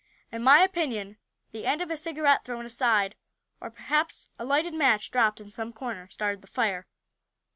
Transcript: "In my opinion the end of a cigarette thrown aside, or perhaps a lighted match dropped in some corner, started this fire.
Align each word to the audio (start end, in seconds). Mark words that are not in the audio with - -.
"In 0.31 0.41
my 0.43 0.63
opinion 0.63 1.17
the 1.51 1.67
end 1.67 1.79
of 1.79 1.91
a 1.91 1.95
cigarette 1.95 2.43
thrown 2.43 2.65
aside, 2.65 3.15
or 3.59 3.69
perhaps 3.69 4.31
a 4.39 4.43
lighted 4.43 4.73
match 4.73 5.11
dropped 5.11 5.39
in 5.39 5.47
some 5.51 5.71
corner, 5.71 6.09
started 6.09 6.41
this 6.41 6.49
fire. 6.49 6.87